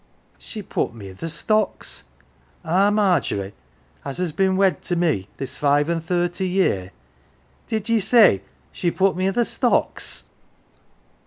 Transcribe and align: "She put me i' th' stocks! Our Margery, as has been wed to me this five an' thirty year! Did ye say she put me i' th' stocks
"She 0.49 0.63
put 0.63 0.95
me 0.95 1.11
i' 1.11 1.13
th' 1.13 1.29
stocks! 1.29 2.05
Our 2.65 2.89
Margery, 2.89 3.53
as 4.03 4.17
has 4.17 4.31
been 4.31 4.57
wed 4.57 4.81
to 4.85 4.95
me 4.95 5.27
this 5.37 5.57
five 5.57 5.91
an' 5.91 6.01
thirty 6.01 6.49
year! 6.49 6.89
Did 7.67 7.87
ye 7.87 7.99
say 7.99 8.41
she 8.71 8.89
put 8.89 9.15
me 9.15 9.29
i' 9.29 9.31
th' 9.31 9.45
stocks 9.45 10.23